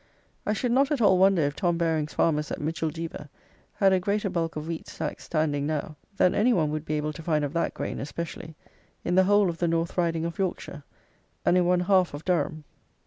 [0.47, 3.29] I should not at all wonder if Tom Baring's farmers at Micheldever
[3.73, 7.13] had a greater bulk of wheat stacks standing now than any one would be able
[7.13, 8.55] to find of that grain, especially,
[9.05, 10.81] in the whole of the North Riding of Yorkshire,
[11.45, 12.63] and in one half of Durham.